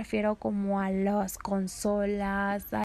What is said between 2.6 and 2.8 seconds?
a